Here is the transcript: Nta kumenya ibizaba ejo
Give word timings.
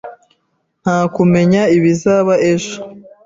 Nta 0.83 0.97
kumenya 1.15 1.61
ibizaba 1.77 2.33
ejo 2.51 2.75